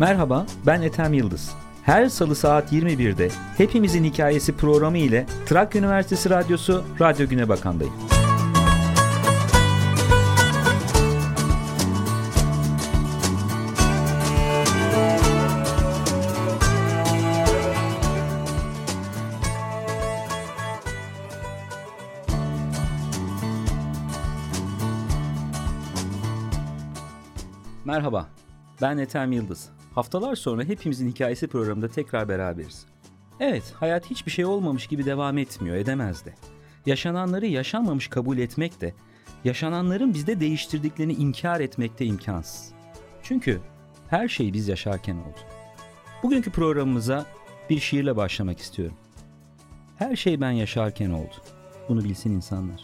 [0.00, 1.54] Merhaba, ben Ethem Yıldız.
[1.82, 7.94] Her salı saat 21'de Hepimizin Hikayesi programı ile Trakya Üniversitesi Radyosu Radyo Güne Bakan'dayım.
[27.84, 28.28] Merhaba,
[28.82, 29.76] ben Ethem Yıldız.
[29.96, 32.86] Haftalar sonra hepimizin hikayesi programında tekrar beraberiz.
[33.40, 36.34] Evet, hayat hiçbir şey olmamış gibi devam etmiyor, edemez de.
[36.86, 38.94] Yaşananları yaşanmamış kabul etmek de,
[39.44, 42.72] yaşananların bizde değiştirdiklerini inkar etmek de imkansız.
[43.22, 43.60] Çünkü
[44.08, 45.38] her şey biz yaşarken oldu.
[46.22, 47.26] Bugünkü programımıza
[47.70, 48.96] bir şiirle başlamak istiyorum.
[49.96, 51.34] Her şey ben yaşarken oldu.
[51.88, 52.82] Bunu bilsin insanlar.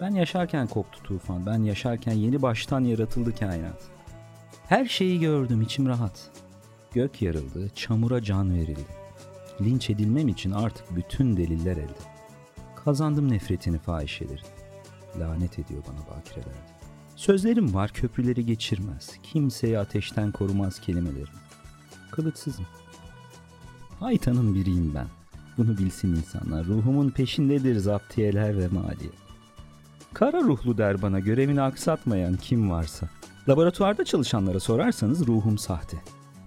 [0.00, 3.97] Ben yaşarken koptu tufan, ben yaşarken yeni baştan yaratıldı kainat.
[4.68, 6.30] Her şeyi gördüm içim rahat.
[6.92, 8.96] Gök yarıldı, çamura can verildi.
[9.60, 12.08] Linç edilmem için artık bütün deliller elde.
[12.84, 14.46] Kazandım nefretini fahişelerin.
[15.20, 16.78] Lanet ediyor bana bakirelerde.
[17.16, 19.10] Sözlerim var köprüleri geçirmez.
[19.22, 21.34] Kimseyi ateşten korumaz kelimelerim.
[22.10, 22.66] Kılıçsızım.
[24.00, 25.06] Haytanın biriyim ben.
[25.58, 26.66] Bunu bilsin insanlar.
[26.66, 29.10] Ruhumun peşindedir zaptiyeler ve maliye.
[30.14, 33.08] Kara ruhlu der bana görevini aksatmayan kim varsa.
[33.48, 35.96] Laboratuvarda çalışanlara sorarsanız ruhum sahte.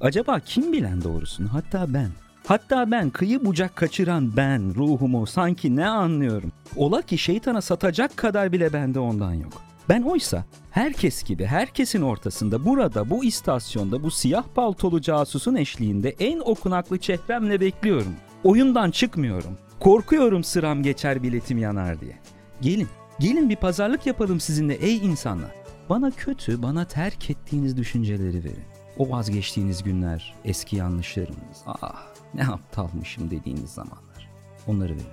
[0.02, 1.54] Acaba kim bilen doğrusunu?
[1.54, 2.10] Hatta ben.
[2.48, 6.52] Hatta ben kıyı bucak kaçıran ben ruhumu sanki ne anlıyorum?
[6.76, 9.54] Ola ki şeytana satacak kadar bile bende ondan yok.
[9.90, 16.40] Ben oysa herkes gibi herkesin ortasında burada bu istasyonda bu siyah paltolu casusun eşliğinde en
[16.40, 18.16] okunaklı çehremle bekliyorum.
[18.44, 19.58] Oyundan çıkmıyorum.
[19.80, 22.20] Korkuyorum sıram geçer biletim yanar diye.
[22.62, 22.88] Gelin,
[23.20, 25.61] gelin bir pazarlık yapalım sizinle ey insanlar.
[25.92, 28.64] Bana kötü, bana terk ettiğiniz düşünceleri verin.
[28.98, 34.30] O vazgeçtiğiniz günler, eski yanlışlarınız, ah ne aptalmışım dediğiniz zamanlar.
[34.68, 35.06] Onları verin.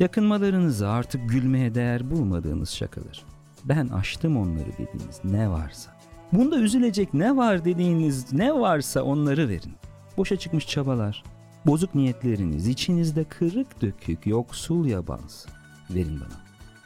[0.00, 3.24] Yakınmalarınızı artık gülmeye değer bulmadığınız şakalar.
[3.64, 5.96] Ben açtım onları dediğiniz ne varsa.
[6.32, 9.74] Bunda üzülecek ne var dediğiniz ne varsa onları verin.
[10.16, 11.24] Boşa çıkmış çabalar,
[11.66, 15.46] bozuk niyetleriniz, içinizde kırık dökük, yoksul yabans.
[15.90, 16.43] Verin bana.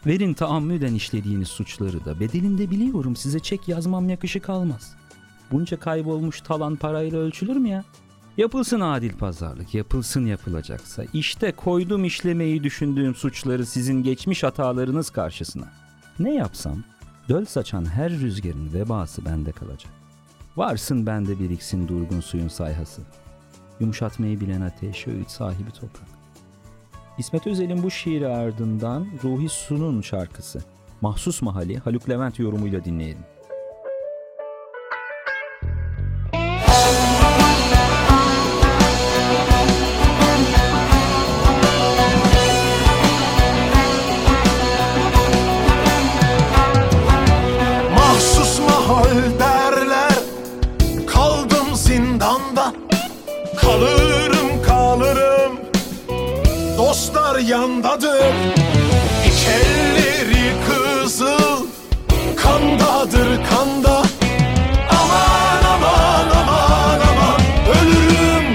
[0.09, 2.21] Verin taammüden işlediğiniz suçları da.
[2.21, 4.95] Bedelinde biliyorum size çek yazmam yakışık almaz.
[5.53, 7.85] Bunca kaybolmuş talan parayla ölçülür mü ya?
[8.37, 11.05] Yapılsın adil pazarlık, yapılsın yapılacaksa.
[11.13, 15.73] İşte koydum işlemeyi düşündüğüm suçları sizin geçmiş hatalarınız karşısına.
[16.19, 16.85] Ne yapsam,
[17.29, 19.93] döl saçan her rüzgarın vebası bende kalacak.
[20.57, 23.03] Varsın bende biriksin durgun suyun sayhası.
[23.81, 26.18] Yumuşatmayı bilen ateş, öğüt sahibi toprak.
[27.19, 30.61] İsmet Özel'in bu şiiri ardından Ruhi Su'nun şarkısı
[31.01, 33.25] Mahsus Mahali Haluk Levent yorumuyla dinleyelim.
[57.49, 58.35] Yandadır.
[59.27, 61.67] İki elleri kızıl
[62.37, 64.03] Kandadır kanda.
[64.91, 67.41] Aman aman aman aman.
[67.71, 68.47] Ölürüm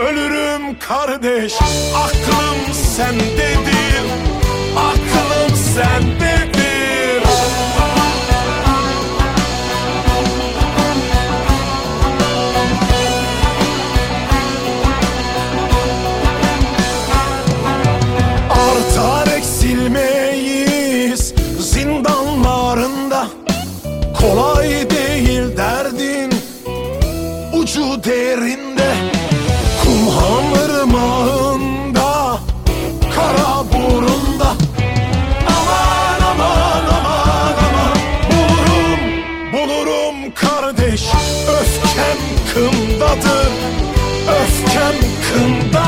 [0.00, 1.54] ölürüm kardeş.
[1.96, 3.51] Aklım sendedir
[45.32, 45.81] come.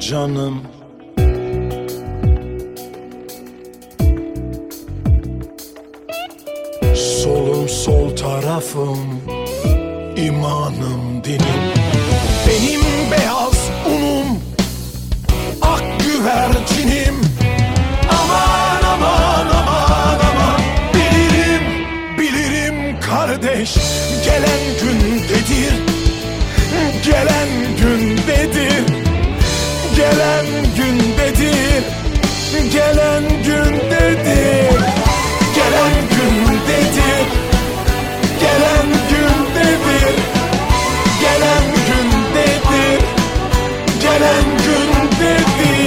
[0.00, 0.62] canım.
[6.94, 9.20] Solum sol tarafım
[10.16, 11.78] imanım dinim.
[12.48, 12.80] Benim
[13.10, 14.40] beyaz unum
[15.62, 17.14] Ak güvercinim
[18.10, 20.60] Aman aman aman aman.
[20.94, 21.62] Bilirim
[22.18, 23.74] bilirim kardeş
[24.24, 24.97] Gelen gün
[30.10, 30.46] Gelen
[30.76, 30.98] gün
[31.38, 31.82] değil
[32.72, 34.78] Gelen gün değil
[35.54, 37.26] Gelen gün değil
[38.40, 40.18] Gelen gün değil
[41.20, 43.00] Gelen gün değil
[44.02, 45.78] Gelen gün değil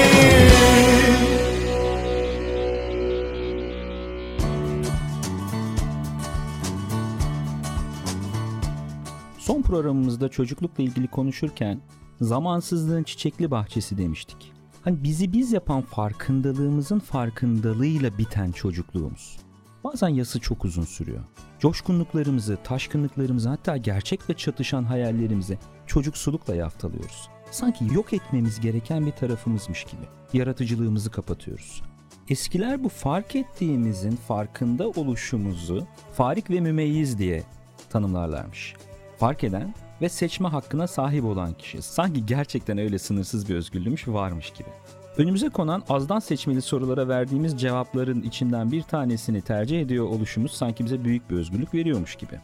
[9.40, 11.82] Son programımızda çocuklukla ilgili konuşurken
[12.22, 14.52] zamansızlığın çiçekli bahçesi demiştik.
[14.82, 19.38] Hani bizi biz yapan farkındalığımızın farkındalığıyla biten çocukluğumuz.
[19.84, 21.24] Bazen yası çok uzun sürüyor.
[21.60, 25.58] Coşkunluklarımızı, taşkınlıklarımızı hatta gerçekle çatışan hayallerimizi
[25.88, 27.30] çocuksulukla yaftalıyoruz.
[27.52, 30.02] Sanki yok etmemiz gereken bir tarafımızmış gibi.
[30.34, 31.82] Yaratıcılığımızı kapatıyoruz.
[32.30, 37.44] Eskiler bu fark ettiğimizin farkında oluşumuzu farik ve mümeyyiz diye
[37.90, 38.76] tanımlarlarmış.
[39.18, 41.82] Fark eden ve seçme hakkına sahip olan kişi.
[41.82, 44.70] Sanki gerçekten öyle sınırsız bir özgürlüğümüş varmış gibi.
[45.18, 51.04] Önümüze konan azdan seçmeli sorulara verdiğimiz cevapların içinden bir tanesini tercih ediyor oluşumuz sanki bize
[51.04, 52.40] büyük bir özgürlük veriyormuş gibi.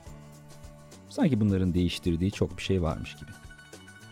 [1.10, 3.32] Sanki bunların değiştirdiği çok bir şey varmış gibi.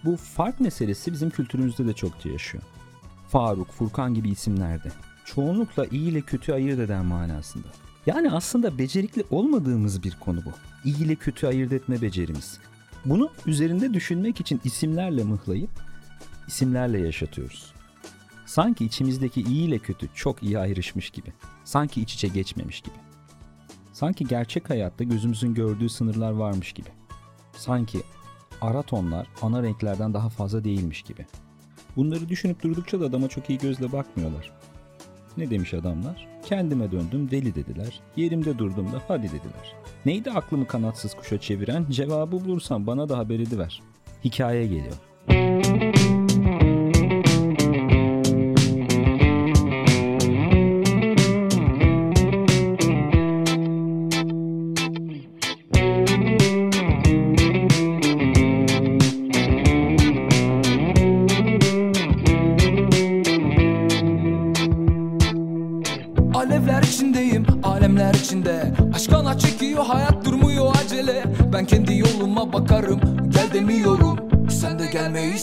[0.06, 2.63] Bu fark meselesi bizim kültürümüzde de çok yaşıyor.
[3.27, 4.91] Faruk, Furkan gibi isimlerde.
[5.25, 7.68] Çoğunlukla iyi ile kötü ayırt eden manasında.
[8.06, 10.51] Yani aslında becerikli olmadığımız bir konu bu.
[10.86, 12.59] İyi ile kötü ayırt etme becerimiz.
[13.05, 15.69] Bunu üzerinde düşünmek için isimlerle mıhlayıp
[16.47, 17.73] isimlerle yaşatıyoruz.
[18.45, 21.33] Sanki içimizdeki iyi ile kötü çok iyi ayrışmış gibi.
[21.63, 22.95] Sanki iç içe geçmemiş gibi.
[23.93, 26.89] Sanki gerçek hayatta gözümüzün gördüğü sınırlar varmış gibi.
[27.57, 28.01] Sanki
[28.61, 31.25] ara tonlar ana renklerden daha fazla değilmiş gibi.
[31.95, 34.51] Bunları düşünüp durdukça da adama çok iyi gözle bakmıyorlar.
[35.37, 36.27] Ne demiş adamlar?
[36.45, 38.00] Kendime döndüm deli dediler.
[38.15, 39.75] Yerimde durdum da hadi dediler.
[40.06, 41.86] Neydi aklımı kanatsız kuşa çeviren?
[41.89, 43.81] Cevabı bulursan bana da haber ediver.
[44.24, 44.95] Hikaye geliyor.
[45.30, 46.14] Alevler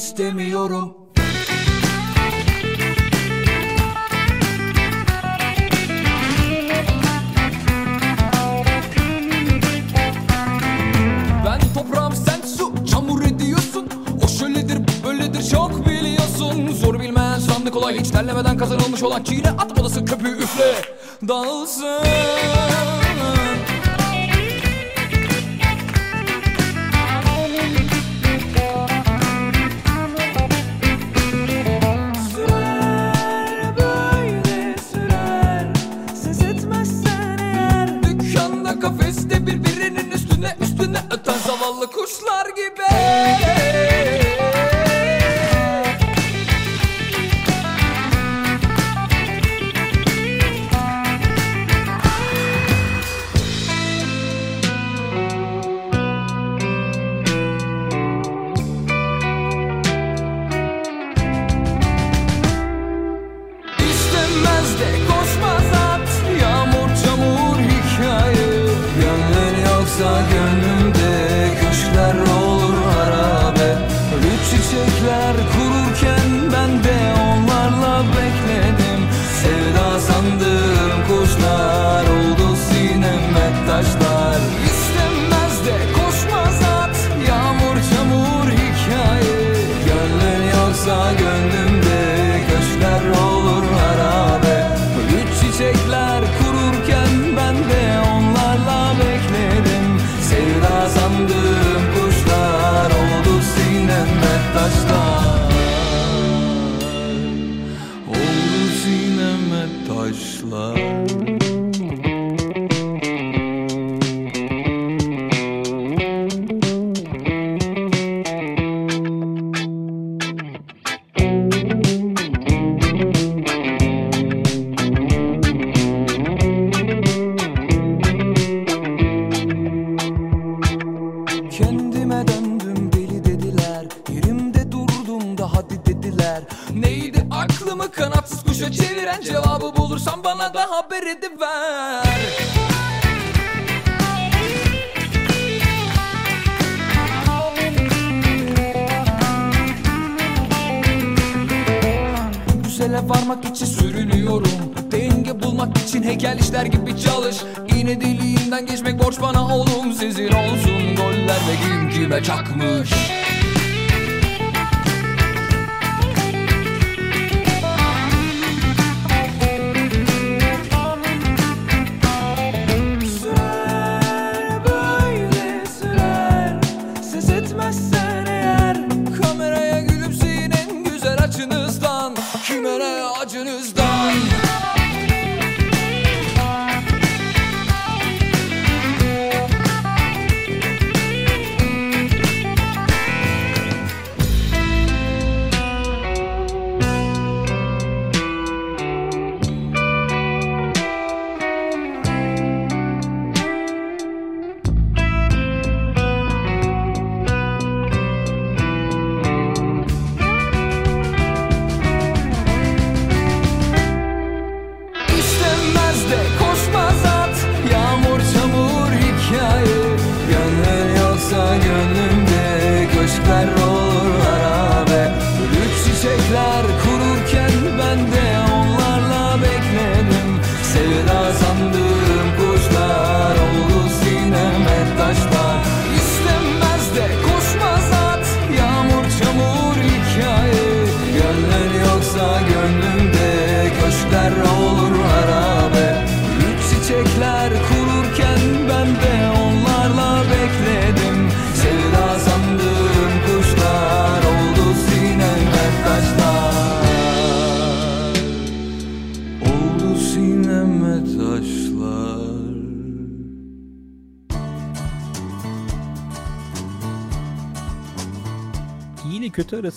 [0.03, 0.95] istemiyorum.
[11.47, 13.89] Ben toprağım sen su çamur ediyorsun.
[14.25, 16.73] O şöyledir böyledir çok biliyorsun.
[16.73, 20.75] Zor bilmeyen sandı kolay hiç terlemeden kazanılmış olan Çiğne at odası köpüğü üfle.
[21.29, 22.03] Dağılsın
[41.59, 43.72] zavallı kuşlar gibi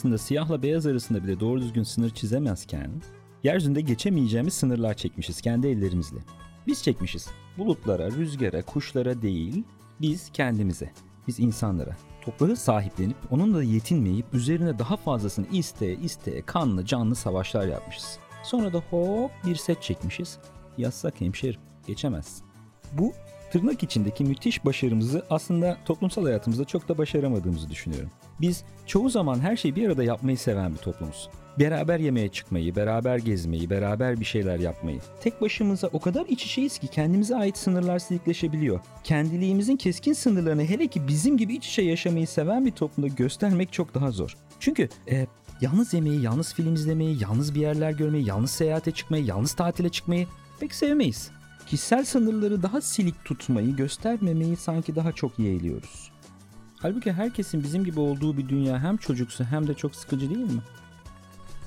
[0.05, 2.91] arasında, siyahla beyaz arasında bile doğru düzgün sınır çizemezken,
[3.43, 6.19] yeryüzünde geçemeyeceğimiz sınırlar çekmişiz kendi ellerimizle.
[6.67, 7.27] Biz çekmişiz.
[7.57, 9.63] Bulutlara, rüzgara, kuşlara değil,
[10.01, 10.91] biz kendimize,
[11.27, 11.97] biz insanlara.
[12.21, 18.17] Toprağı sahiplenip onunla yetinmeyip üzerine daha fazlasını isteye isteye kanlı canlı savaşlar yapmışız.
[18.43, 20.37] Sonra da hop bir set çekmişiz.
[20.77, 22.45] Yazsak hemşerim, geçemezsin.
[22.93, 23.13] Bu
[23.51, 28.09] tırnak içindeki müthiş başarımızı aslında toplumsal hayatımızda çok da başaramadığımızı düşünüyorum.
[28.41, 31.29] Biz çoğu zaman her şeyi bir arada yapmayı seven bir toplumuz.
[31.59, 34.99] Beraber yemeğe çıkmayı, beraber gezmeyi, beraber bir şeyler yapmayı.
[35.21, 38.79] Tek başımıza o kadar iç içeyiz ki kendimize ait sınırlar silikleşebiliyor.
[39.03, 43.93] Kendiliğimizin keskin sınırlarını hele ki bizim gibi iç içe yaşamayı seven bir toplumda göstermek çok
[43.93, 44.37] daha zor.
[44.59, 45.27] Çünkü e,
[45.61, 50.27] yalnız yemeği, yalnız film izlemeyi, yalnız bir yerler görmeyi, yalnız seyahate çıkmayı, yalnız tatile çıkmayı
[50.59, 51.31] pek sevmeyiz.
[51.67, 56.11] Kişisel sınırları daha silik tutmayı, göstermemeyi sanki daha çok yeğliyoruz.
[56.85, 60.61] Halbuki herkesin bizim gibi olduğu bir dünya hem çocuksu hem de çok sıkıcı değil mi?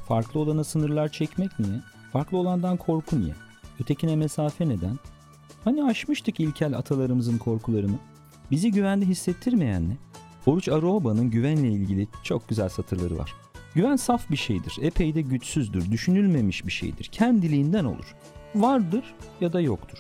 [0.09, 1.81] Farklı olana sınırlar çekmek niye?
[2.13, 3.35] Farklı olandan korku niye?
[3.81, 4.99] Ötekine mesafe neden?
[5.65, 7.99] Hani aşmıştık ilkel atalarımızın korkularını?
[8.51, 9.97] Bizi güvende hissettirmeyen ne?
[10.47, 13.35] Oruç Aroba'nın güvenle ilgili çok güzel satırları var.
[13.75, 18.15] Güven saf bir şeydir, epey de güçsüzdür, düşünülmemiş bir şeydir, kendiliğinden olur.
[18.55, 19.99] Vardır ya da yoktur.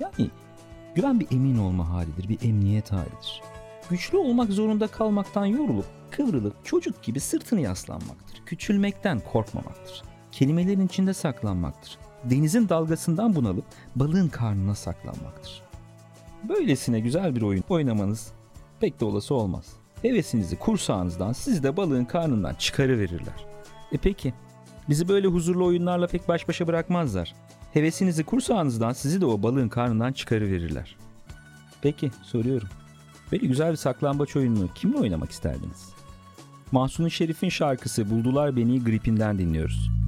[0.00, 0.30] Yani
[0.94, 3.49] güven bir emin olma halidir, bir emniyet halidir.
[3.90, 8.42] Güçlü olmak zorunda kalmaktan yorulup, kıvrılıp çocuk gibi sırtını yaslanmaktır.
[8.46, 10.02] Küçülmekten korkmamaktır.
[10.32, 11.98] Kelimelerin içinde saklanmaktır.
[12.24, 13.64] Denizin dalgasından bunalıp
[13.96, 15.62] balığın karnına saklanmaktır.
[16.48, 18.32] Böylesine güzel bir oyun oynamanız
[18.80, 19.66] pek de olası olmaz.
[20.02, 23.46] Hevesinizi kursağınızdan sizi de balığın karnından çıkarıverirler.
[23.92, 24.34] E peki,
[24.88, 27.34] bizi böyle huzurlu oyunlarla pek baş başa bırakmazlar.
[27.72, 30.96] Hevesinizi kursağınızdan sizi de o balığın karnından çıkarıverirler.
[31.82, 32.68] Peki, soruyorum.
[33.32, 35.88] Böyle güzel bir saklambaç oyununu kimle oynamak isterdiniz?
[36.72, 39.99] Mahsuni Şerif'in şarkısı Buldular Beni gripinden dinliyoruz.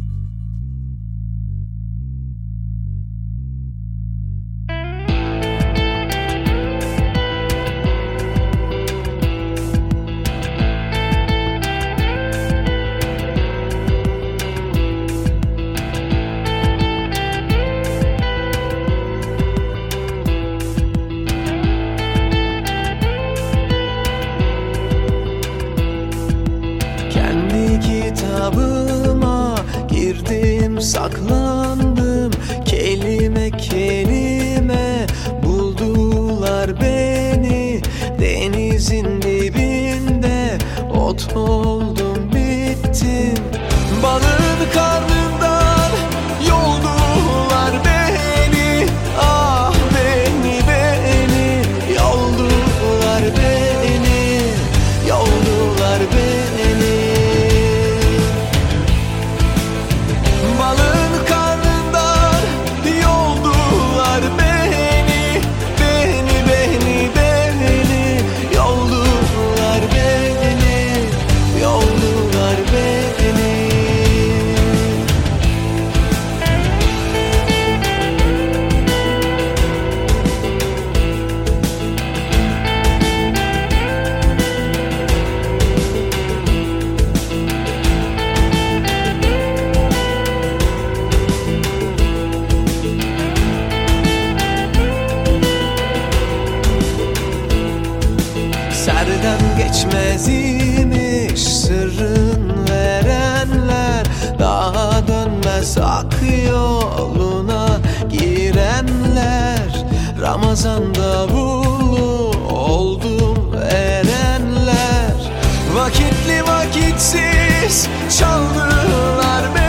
[100.12, 104.07] Geçmez imiş sırrın verenler.
[104.38, 106.14] Daha dönmez ak
[106.50, 107.66] yoluna
[108.11, 109.87] girenler.
[110.21, 115.33] Ramazanda bulu oldum erenler.
[115.75, 117.88] Vakitli vakitsiz
[118.19, 119.62] çaldılar beni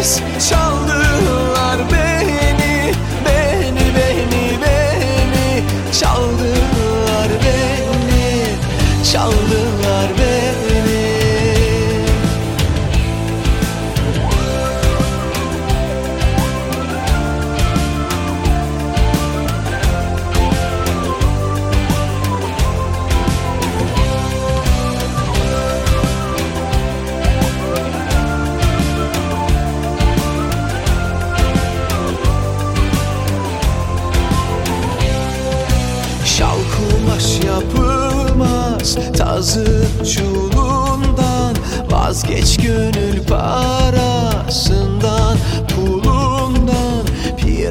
[0.00, 2.92] vakitsiz çaldılar beni
[3.24, 5.64] Beni beni beni.
[6.00, 8.44] Çaldılar beni
[9.12, 9.39] Çaldılar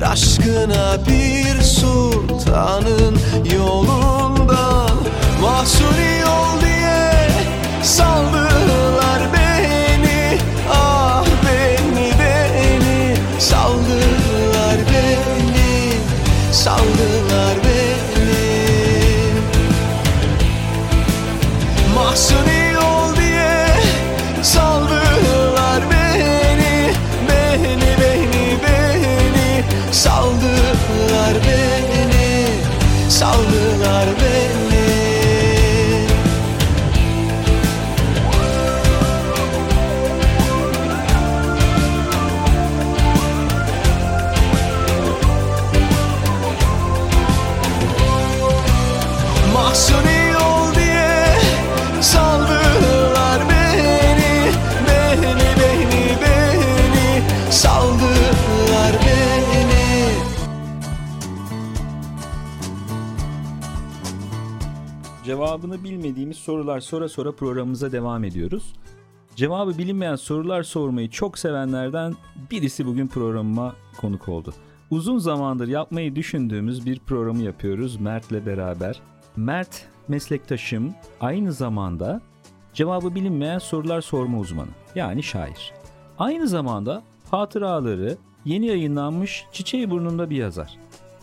[0.10, 2.99] aşkına bir sultanın
[65.60, 68.74] Cevabını bilmediğimiz sorular sonra sonra programımıza devam ediyoruz.
[69.36, 72.16] Cevabı bilinmeyen sorular sormayı çok sevenlerden
[72.52, 74.54] birisi bugün programıma konuk oldu.
[74.90, 79.02] Uzun zamandır yapmayı düşündüğümüz bir programı yapıyoruz Mert'le beraber.
[79.36, 82.22] Mert meslektaşım aynı zamanda
[82.74, 85.74] cevabı bilinmeyen sorular sorma uzmanı yani şair.
[86.20, 90.78] Aynı zamanda hatıraları yeni yayınlanmış Çiçeği Burnunda bir yazar.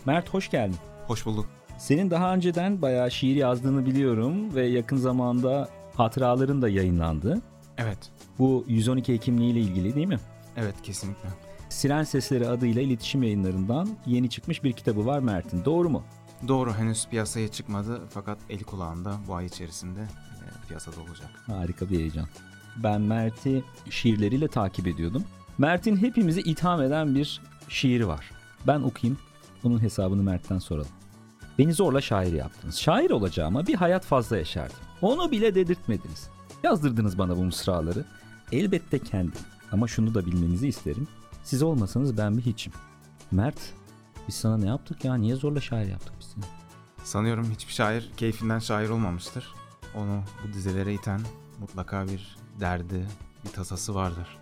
[0.06, 0.76] Mert hoş geldin.
[1.06, 1.55] Hoş bulduk.
[1.78, 7.42] Senin daha önceden bayağı şiir yazdığını biliyorum ve yakın zamanda hatıraların da yayınlandı.
[7.78, 7.98] Evet.
[8.38, 10.20] Bu 112 Ekimliği ile ilgili değil mi?
[10.56, 11.28] Evet kesinlikle.
[11.68, 15.64] Siren Sesleri adıyla iletişim yayınlarından yeni çıkmış bir kitabı var Mert'in.
[15.64, 16.02] Doğru mu?
[16.48, 21.30] Doğru henüz piyasaya çıkmadı fakat el kulağında bu ay içerisinde e, piyasada olacak.
[21.46, 22.26] Harika bir heyecan.
[22.76, 25.24] Ben Mert'i şiirleriyle takip ediyordum.
[25.58, 28.30] Mert'in hepimizi itham eden bir şiiri var.
[28.66, 29.18] Ben okuyayım.
[29.64, 30.90] Bunun hesabını Mert'ten soralım.
[31.58, 32.76] Beni zorla şair yaptınız.
[32.78, 34.76] Şair olacağıma bir hayat fazla yaşardım.
[35.02, 36.28] Onu bile dedirtmediniz.
[36.62, 38.04] Yazdırdınız bana bu mısraları.
[38.52, 39.40] Elbette kendim.
[39.72, 41.08] Ama şunu da bilmenizi isterim.
[41.44, 42.72] Siz olmasanız ben bir hiçim.
[43.30, 43.58] Mert,
[44.28, 45.14] biz sana ne yaptık ya?
[45.14, 46.44] Niye zorla şair yaptık biz seni?
[47.04, 49.54] Sanıyorum hiçbir şair keyfinden şair olmamıştır.
[49.94, 51.20] Onu bu dizelere iten
[51.60, 53.06] mutlaka bir derdi,
[53.44, 54.38] bir tasası vardır.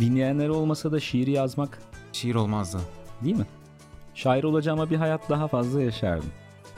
[0.00, 1.78] Dinleyenler olmasa da şiiri yazmak
[2.12, 2.80] Şiir olmazdı.
[3.24, 3.46] değil mi?
[4.14, 6.30] Şair olacağıma bir hayat daha fazla yaşardım.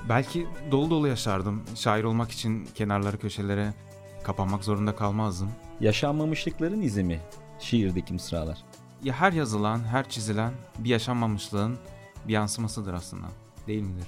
[0.09, 1.62] Belki dolu dolu yaşardım.
[1.75, 3.75] Şair olmak için kenarları köşelere
[4.25, 5.51] kapanmak zorunda kalmazdım.
[5.81, 7.21] Yaşanmamışlıkların izi mi
[7.61, 8.59] şiirdeki mısralar?
[9.05, 11.77] ya her yazılan, her çizilen bir yaşanmamışlığın
[12.29, 13.27] bir yansımasıdır aslında.
[13.67, 14.07] Değil midir?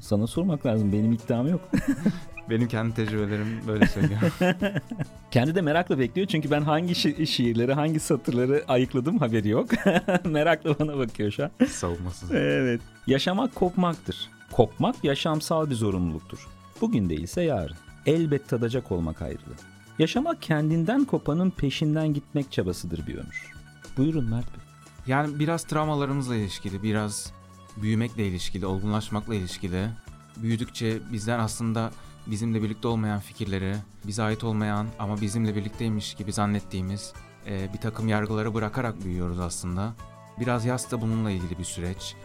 [0.00, 0.92] Sana sormak lazım.
[0.92, 1.60] Benim iddiam yok.
[2.50, 4.20] Benim kendi tecrübelerim böyle söylüyor.
[5.30, 9.68] Kendi de merakla bekliyor çünkü ben hangi şi- şiirleri, hangi satırları ayıkladım haberi yok.
[10.24, 11.50] merakla bana bakıyor şu an.
[11.66, 12.32] Savunmasız.
[12.32, 12.80] Evet.
[13.06, 14.30] Yaşamak kopmaktır.
[14.52, 16.48] Kopmak yaşamsal bir zorunluluktur.
[16.80, 17.76] Bugün değilse yarın.
[18.06, 19.54] Elbet tadacak olmak ayrılı.
[19.98, 23.52] Yaşamak kendinden kopanın peşinden gitmek çabasıdır bir ömür.
[23.96, 24.60] Buyurun Mert Bey.
[25.06, 27.32] Yani biraz travmalarımızla ilişkili, biraz
[27.76, 29.88] büyümekle ilişkili, olgunlaşmakla ilişkili.
[30.36, 31.90] Büyüdükçe bizden aslında
[32.26, 37.12] bizimle birlikte olmayan fikirleri, bize ait olmayan ama bizimle birlikteymiş gibi zannettiğimiz
[37.46, 39.94] e, bir takım yargıları bırakarak büyüyoruz aslında.
[40.40, 42.16] Biraz yas da bununla ilgili bir süreç.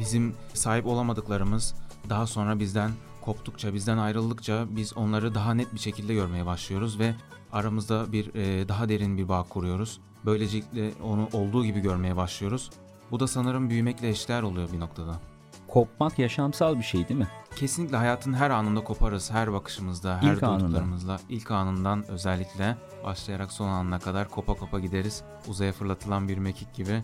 [0.00, 1.74] Bizim sahip olamadıklarımız
[2.08, 7.14] daha sonra bizden koptukça, bizden ayrıldıkça biz onları daha net bir şekilde görmeye başlıyoruz ve
[7.52, 10.00] aramızda bir e, daha derin bir bağ kuruyoruz.
[10.24, 12.70] Böylelikle onu olduğu gibi görmeye başlıyoruz.
[13.10, 15.20] Bu da sanırım büyümekle eşdeğer oluyor bir noktada.
[15.68, 17.28] Kopmak yaşamsal bir şey değil mi?
[17.56, 20.60] Kesinlikle hayatın her anında koparız, her bakışımızda, her İlk anında.
[20.60, 21.20] duyduklarımızla.
[21.28, 25.22] İlk anından özellikle başlayarak son anına kadar kopa kopa gideriz.
[25.48, 27.02] Uzaya fırlatılan bir mekik gibi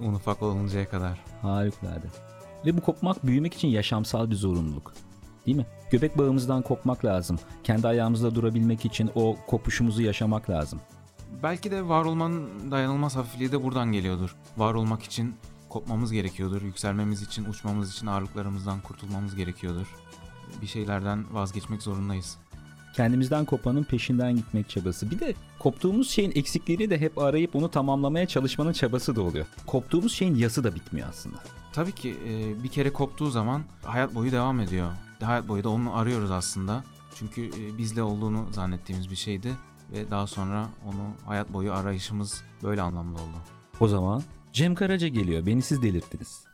[0.00, 1.24] un ufak oluncaya kadar.
[1.42, 2.06] Harikulade.
[2.66, 4.92] Ve bu kopmak büyümek için yaşamsal bir zorunluluk.
[5.46, 5.66] Değil mi?
[5.90, 7.38] Göbek bağımızdan kopmak lazım.
[7.64, 10.80] Kendi ayağımızda durabilmek için o kopuşumuzu yaşamak lazım.
[11.42, 14.36] Belki de var olmanın dayanılmaz hafifliği de buradan geliyordur.
[14.56, 15.34] Var olmak için
[15.68, 16.62] kopmamız gerekiyordur.
[16.62, 19.94] Yükselmemiz için, uçmamız için ağırlıklarımızdan kurtulmamız gerekiyordur.
[20.62, 22.38] Bir şeylerden vazgeçmek zorundayız.
[22.96, 25.10] Kendimizden kopanın peşinden gitmek çabası.
[25.10, 29.46] Bir de koptuğumuz şeyin eksikliğini de hep arayıp onu tamamlamaya çalışmanın çabası da oluyor.
[29.66, 31.36] Koptuğumuz şeyin yası da bitmiyor aslında.
[31.72, 34.90] Tabii ki e, bir kere koptuğu zaman hayat boyu devam ediyor.
[35.22, 36.84] Hayat boyu da onu arıyoruz aslında.
[37.14, 39.52] Çünkü e, bizle olduğunu zannettiğimiz bir şeydi
[39.92, 43.36] ve daha sonra onu hayat boyu arayışımız böyle anlamlı oldu.
[43.80, 45.46] O zaman Cem Karaca geliyor.
[45.46, 46.45] Beni siz delirttiniz.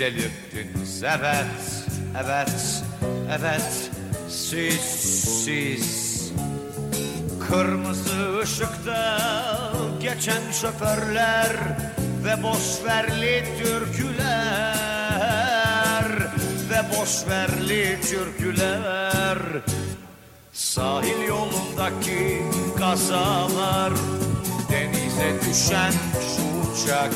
[0.00, 1.84] Siz delirttiniz evet,
[2.24, 2.82] evet,
[3.38, 3.90] evet
[4.28, 4.80] Siz,
[5.44, 6.32] siz
[7.48, 9.18] Kırmızı ışıkta
[10.00, 11.56] geçen şoförler
[12.24, 14.20] Ve boşverli türküler
[16.70, 19.38] Ve boşverli türküler.
[20.52, 22.42] Sahil yolundaki
[22.78, 23.92] kazalar
[24.70, 25.92] Denize düşen
[26.72, 27.12] uçak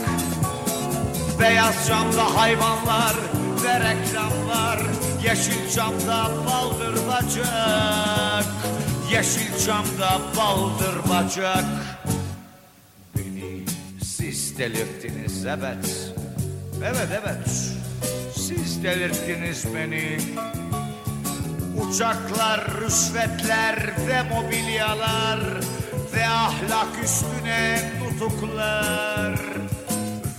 [1.40, 3.16] Beyaz camda hayvanlar
[3.64, 4.81] ve reklamlar.
[5.25, 8.47] Yeşil camda baldır bacak.
[9.12, 11.64] Yeşil camda baldır bacak.
[13.16, 13.64] Beni
[14.05, 16.12] siz delirttiniz evet.
[16.85, 17.49] Evet evet.
[18.37, 20.18] Siz delirttiniz beni.
[21.81, 23.77] Uçaklar, rüşvetler
[24.09, 25.40] ve mobilyalar
[26.14, 29.35] Ve ahlak üstüne nutuklar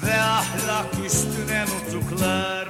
[0.05, 2.67] Ve ahlak üstüne nutuklar.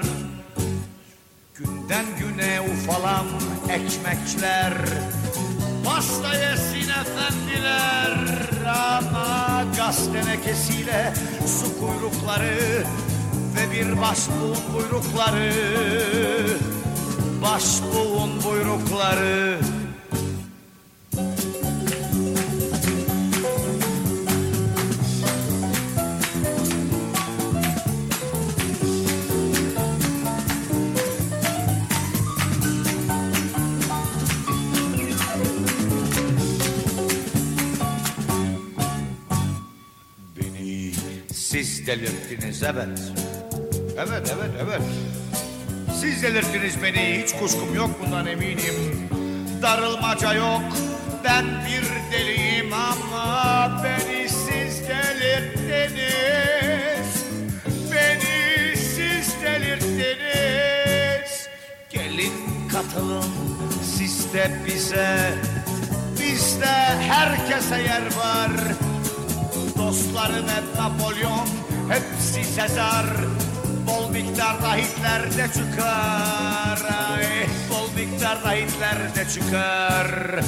[1.55, 3.25] Günden güne ufalan
[3.69, 4.73] ekmekler
[5.85, 8.13] Pasta yesin efendiler.
[8.67, 11.13] Ama gaz tenekesiyle
[11.47, 12.83] su kuyrukları
[13.55, 15.53] Ve bir başbuğun buyrukları.
[17.41, 19.44] Başbuğun buyrukları
[41.85, 42.99] siz delirttiniz evet.
[43.97, 44.81] Evet evet evet.
[46.01, 49.09] Siz delirttiniz beni hiç kuşkum yok bundan eminim.
[49.61, 50.61] Darılmaca yok
[51.23, 55.95] ben bir deliyim ama beni siz delirttiniz.
[57.91, 61.47] Beni siz delirttiniz.
[61.89, 62.33] Gelin
[62.71, 63.25] katılın
[63.97, 65.33] siz de bize.
[66.19, 68.51] Bizde herkese yer var.
[69.77, 71.47] Dostların hep Napolyon,
[71.89, 73.05] hepsi Sezar.
[73.87, 76.79] Bol miktarda Hitler de çıkar.
[77.09, 80.39] Ay, bol miktarda Hitler de çıkar.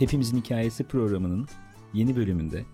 [0.00, 1.48] Hepimizin Hikayesi programının
[1.92, 2.64] yeni bölümünde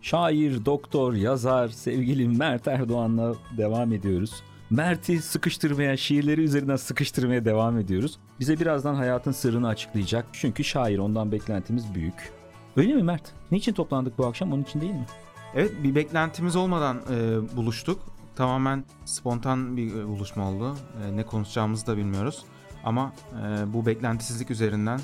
[0.00, 4.42] şair, doktor, yazar, sevgili Mert Erdoğan'la devam ediyoruz.
[4.70, 8.18] Mert'i sıkıştırmaya, şiirleri üzerinden sıkıştırmaya devam ediyoruz.
[8.40, 10.26] Bize birazdan hayatın sırrını açıklayacak.
[10.32, 12.32] Çünkü şair ondan beklentimiz büyük.
[12.76, 13.32] Öyle mi Mert?
[13.50, 14.52] Niçin toplandık bu akşam?
[14.52, 15.06] Onun için değil mi?
[15.54, 18.00] Evet bir beklentimiz olmadan e, buluştuk.
[18.36, 20.76] Tamamen spontan bir e, buluşma oldu.
[21.04, 22.44] E, ne konuşacağımızı da bilmiyoruz.
[22.84, 25.00] Ama e, bu beklentisizlik üzerinden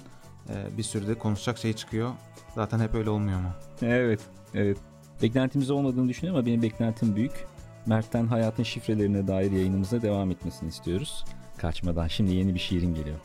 [0.79, 2.13] bir sürü de konuşacak şey çıkıyor.
[2.55, 3.49] Zaten hep öyle olmuyor mu?
[3.83, 4.21] Evet,
[4.55, 4.79] evet.
[5.23, 7.47] Beklentimiz olmadığını düşünüyorum ama benim beklentim büyük.
[7.87, 11.25] Mert'ten hayatın şifrelerine dair yayınımıza devam etmesini istiyoruz.
[11.57, 13.17] Kaçmadan şimdi yeni bir şiirin geliyor.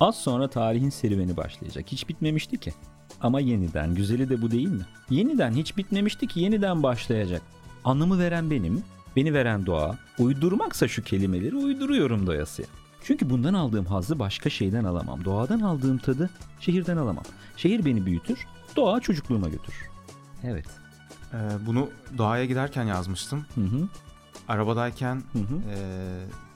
[0.00, 1.84] Az sonra tarihin serüveni başlayacak.
[1.92, 2.72] Hiç bitmemişti ki.
[3.20, 4.86] Ama yeniden, güzeli de bu değil mi?
[5.10, 7.42] Yeniden hiç bitmemişti ki yeniden başlayacak.
[7.84, 8.82] Anımı veren benim,
[9.16, 12.68] beni veren doğa, uydurmaksa şu kelimeleri uyduruyorum doyasıya.
[13.04, 15.24] Çünkü bundan aldığım hazzı başka şeyden alamam.
[15.24, 17.24] Doğadan aldığım tadı şehirden alamam.
[17.56, 19.90] Şehir beni büyütür, doğa çocukluğuma götürür.
[20.44, 20.66] Evet.
[21.32, 21.88] E, bunu
[22.18, 23.46] doğaya giderken yazmıştım.
[23.54, 23.88] Hı hı.
[24.48, 25.56] Arabadayken Hı hı.
[25.70, 25.78] e,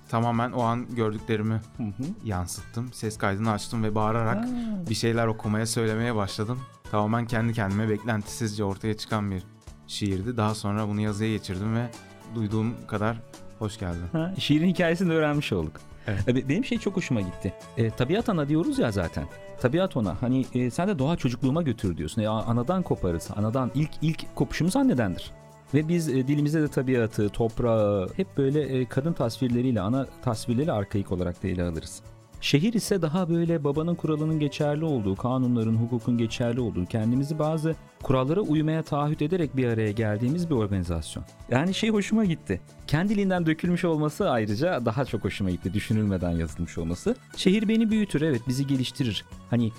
[0.08, 2.04] tamamen o an gördüklerimi Hı hı.
[2.24, 2.92] yansıttım.
[2.92, 4.90] Ses kaydını açtım ve bağırarak Aa.
[4.90, 6.61] bir şeyler okumaya, söylemeye başladım.
[6.90, 9.42] Tamamen kendi kendime beklentisizce ortaya çıkan bir
[9.87, 10.37] şiirdi.
[10.37, 11.90] Daha sonra bunu yazıya geçirdim ve
[12.34, 13.20] duyduğum kadar
[13.58, 13.98] hoş geldi.
[14.12, 15.88] Ha, şiirin hikayesini de öğrenmiş olduk.
[16.09, 16.29] Evet.
[16.29, 17.53] E, be- Benim şey çok hoşuma gitti.
[17.77, 19.25] E, tabiat ana diyoruz ya zaten.
[19.61, 20.23] Tabiat ona.
[20.23, 22.23] Hani e, sen de doğa çocukluğuma götür diyorsun.
[22.23, 23.29] E, a- anadan koparız.
[23.37, 25.31] Anadan ilk ilk kopuşumuz annedendir.
[25.75, 31.12] Ve biz e, dilimize de tabiatı, toprağı hep böyle e, kadın tasvirleriyle, ana tasvirleri arkaik
[31.12, 32.03] olarak da ele alırız.
[32.40, 38.40] Şehir ise daha böyle babanın kuralının geçerli olduğu, kanunların, hukukun geçerli olduğu, kendimizi bazı kurallara
[38.40, 41.24] uymaya taahhüt ederek bir araya geldiğimiz bir organizasyon.
[41.51, 42.61] Yani şey hoşuma gitti.
[42.87, 45.74] Kendiliğinden dökülmüş olması ayrıca daha çok hoşuma gitti.
[45.74, 47.16] Düşünülmeden yazılmış olması.
[47.37, 49.24] Şehir beni büyütür, evet bizi geliştirir.
[49.51, 49.72] Hani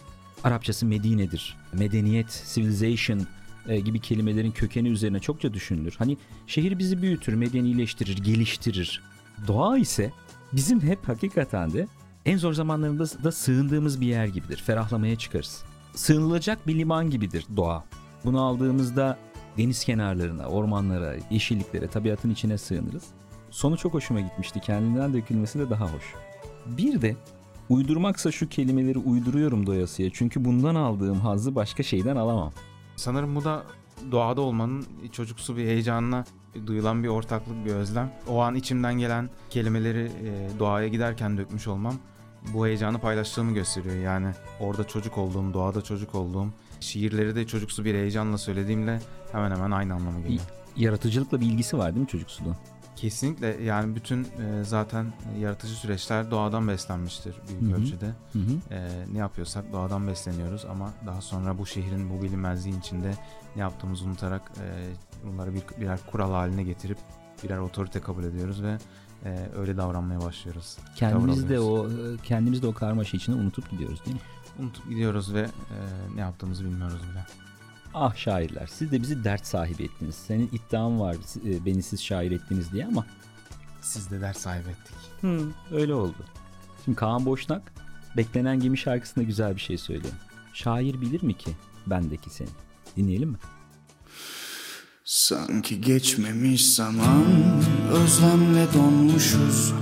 [0.43, 1.57] Arapçası Medine'dir.
[1.73, 3.27] Medeniyet, civilization
[3.67, 5.95] e, gibi kelimelerin kökeni üzerine çokça düşünülür.
[5.97, 6.17] Hani
[6.47, 9.03] şehir bizi büyütür, medenileştirir, geliştirir.
[9.47, 10.11] Doğa ise
[10.53, 11.87] bizim hep hakikaten de
[12.29, 14.57] en zor zamanlarında da sığındığımız bir yer gibidir.
[14.57, 15.63] Ferahlamaya çıkarız.
[15.93, 17.83] Sığınılacak bir liman gibidir doğa.
[18.25, 19.17] Bunu aldığımızda
[19.57, 23.03] deniz kenarlarına, ormanlara, yeşilliklere, tabiatın içine sığınırız.
[23.49, 24.59] Sonu çok hoşuma gitmişti.
[24.59, 26.13] Kendinden dökülmesi de daha hoş.
[26.65, 27.15] Bir de
[27.69, 30.09] uydurmaksa şu kelimeleri uyduruyorum doyasıya.
[30.13, 32.51] Çünkü bundan aldığım hazzı başka şeyden alamam.
[32.95, 33.63] Sanırım bu da
[34.11, 36.25] doğada olmanın çocuksu bir heyecanına
[36.67, 38.11] duyulan bir ortaklık, bir özlem.
[38.27, 41.95] O an içimden gelen kelimeleri e, doğaya giderken dökmüş olmam
[42.53, 43.95] bu heyecanı paylaştığımı gösteriyor.
[43.95, 44.27] Yani
[44.59, 46.47] orada çocuk olduğum, doğada çocuk olduğum,
[46.79, 48.99] şiirleri de çocuksu bir heyecanla söylediğimle
[49.31, 50.41] hemen hemen aynı anlama geliyor.
[50.75, 52.55] Yaratıcılıkla bir ilgisi var değil mi çocuksuluğun?
[52.95, 57.81] Kesinlikle yani bütün e, zaten yaratıcı süreçler doğadan beslenmiştir büyük Hı hı.
[57.81, 58.05] ölçüde.
[58.05, 58.73] Hı hı.
[58.73, 63.13] E, ne yapıyorsak doğadan besleniyoruz ama daha sonra bu şehrin bu bilinmezliğin içinde
[63.55, 64.67] ne yaptığımızı unutarak e,
[65.27, 66.97] bunları bir, birer kural haline getirip
[67.43, 68.77] birer otorite kabul ediyoruz ve
[69.25, 70.77] e, öyle davranmaya başlıyoruz.
[70.95, 71.89] Kendimiz de o
[72.23, 74.21] kendimiz de o karmaşa içinde unutup gidiyoruz değil mi?
[74.59, 75.77] Unutup gidiyoruz ve e,
[76.15, 77.25] ne yaptığımızı bilmiyoruz bile.
[77.93, 80.15] Ah şairler siz de bizi dert sahibi ettiniz.
[80.15, 83.05] Senin iddian var e, beni siz şair ettiniz diye ama
[83.81, 84.95] Siz de ders sahibi ettik.
[85.21, 86.25] Hı, öyle oldu.
[86.85, 87.71] Şimdi Kaan Boşnak
[88.17, 90.13] Beklenen Gemi şarkısında güzel bir şey söylüyor.
[90.53, 91.51] Şair bilir mi ki
[91.87, 92.49] bendeki seni?
[92.97, 93.37] Dinleyelim mi?
[95.09, 97.25] Sanki geçmemiş zaman
[97.91, 99.73] Özlemle donmuşuz.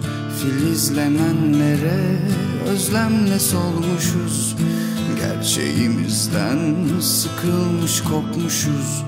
[0.41, 2.19] Filizlenenlere
[2.67, 4.55] Özlemle solmuşuz.
[5.19, 6.59] Gerçeğimizden
[7.01, 9.03] Sıkılmış kopmuşuz.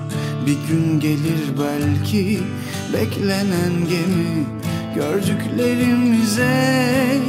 [0.46, 2.40] Bir gün gelir belki
[2.92, 4.46] Beklenen gemi.
[4.94, 6.52] Gördüklerimize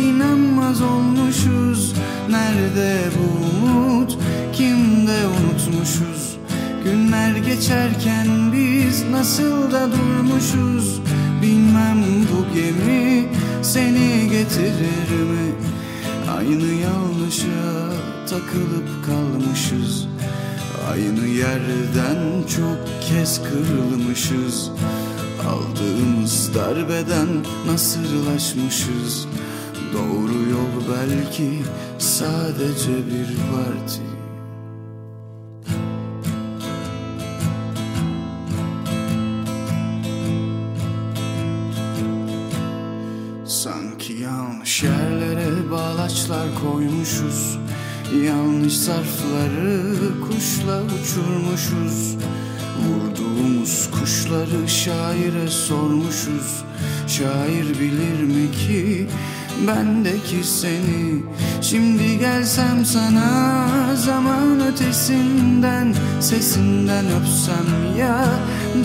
[0.01, 1.93] inanmaz olmuşuz.
[2.29, 4.17] Nerede bu umut
[4.53, 6.20] Kimde unutmuşuz
[7.21, 11.01] Günler geçerken biz nasıl da durmuşuz?
[11.41, 13.25] Bilmem bu gemi
[13.61, 15.55] seni getirir mi?
[16.37, 17.93] Aynı yanlışa
[18.29, 20.07] takılıp kalmışız.
[20.91, 24.71] Aynı yerden çok kez kırılmışız.
[25.49, 27.27] Aldığımız darbeden
[27.67, 29.27] nasırlaşmışız.
[29.93, 31.61] Doğru yol belki
[31.97, 34.10] sadece bir parti
[47.21, 47.57] koymuşuz
[48.25, 52.15] Yanlış zarfları kuşla uçurmuşuz.
[52.83, 56.63] Vurduğumuz kuşları şaire sormuşuz.
[57.07, 59.07] Şair bilir mi ki
[59.67, 61.23] bendeki seni?
[61.61, 68.25] Şimdi gelsem sana zaman ötesinden Sesinden öpsem ya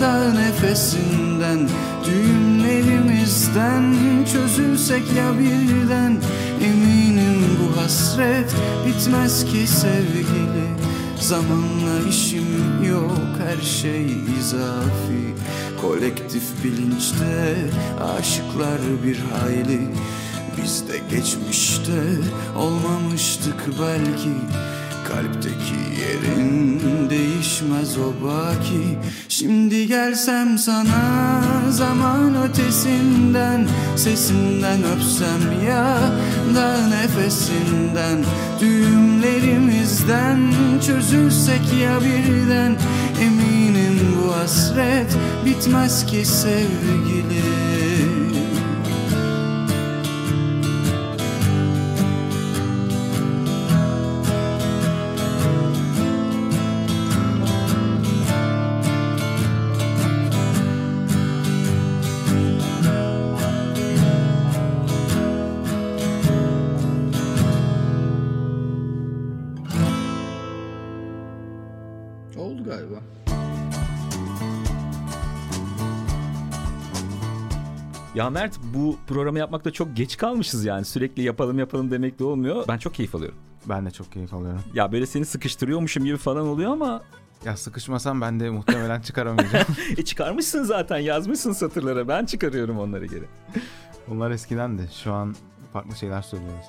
[0.01, 1.69] da nefesinden.
[2.05, 3.95] Düğümlerimizden
[4.33, 6.17] çözülsek ya birden
[6.61, 7.26] Eminim
[7.87, 10.67] hasret bitmez ki sevgili.
[11.19, 14.05] Zamanla işim yok her şey
[14.39, 15.35] izafi.
[15.81, 17.55] Kolektif bilinçte
[18.19, 19.79] aşıklar bir hayli.
[20.63, 22.01] Biz de geçmişte
[22.57, 24.33] olmamıştık belki
[25.07, 28.97] Kalpteki yerin değişmez o baki.
[29.29, 35.97] Şimdi gelsem sana zaman ötesinden Sesinden öpsem ya
[36.55, 38.25] da nefesinden.
[38.59, 40.53] Düğümlerimizden
[40.87, 42.77] çözülsek ya birden
[43.21, 47.46] Eminim bu hasret bitmez ki sevgilim
[78.27, 80.85] Ya Mert bu programı yapmakta çok geç kalmışız yani.
[80.85, 82.65] Sürekli yapalım yapalım demek de olmuyor.
[82.67, 83.37] Ben çok keyif alıyorum.
[83.65, 84.61] Ben de çok keyif alıyorum.
[84.73, 87.03] Ya böyle seni sıkıştırıyormuşum gibi falan oluyor ama
[87.45, 89.65] Ya sıkışmasam ben de muhtemelen çıkaramayacağım.
[89.97, 92.07] e çıkarmışsın zaten yazmışsın satırlara.
[92.07, 93.23] Ben çıkarıyorum onları geri.
[94.07, 94.89] Bunlar eskidendi.
[95.03, 95.35] Şu an
[95.73, 96.65] farklı şeyler söylüyoruz.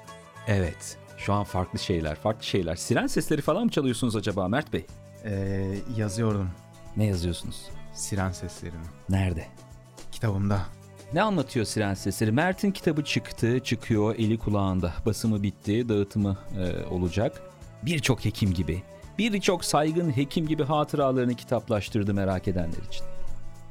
[0.46, 0.96] Evet.
[1.16, 2.76] Şu an farklı şeyler, farklı şeyler.
[2.76, 4.86] Siren sesleri falan mı çalıyorsunuz acaba Mert Bey?
[5.24, 6.50] Ee, yazıyordum
[6.96, 7.68] Ne yazıyorsunuz?
[7.94, 8.84] siren seslerini.
[9.08, 9.46] Nerede?
[10.12, 10.60] Kitabımda.
[11.12, 12.32] Ne anlatıyor Siren Sesleri?
[12.32, 14.92] Mert'in kitabı çıktı, çıkıyor, eli kulağında.
[15.06, 17.42] Basımı bitti, dağıtımı e, olacak.
[17.82, 18.82] Birçok hekim gibi,
[19.18, 23.04] birçok saygın hekim gibi hatıralarını kitaplaştırdı merak edenler için.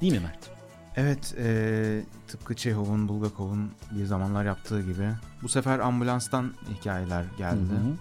[0.01, 0.49] Değil mi Mert?
[0.95, 5.09] Evet, ee, tıpkı Çehov'un, Bulgakov'un bir zamanlar yaptığı gibi.
[5.43, 7.55] Bu sefer ambulanstan hikayeler geldi.
[7.55, 7.97] Hı hı.